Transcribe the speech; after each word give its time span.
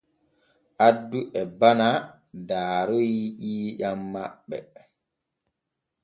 Accu 0.87 1.19
e 1.41 1.43
bana 1.59 1.87
daaroy 2.47 3.11
ƴiiƴam 3.41 3.99
maɓɓe. 4.13 4.57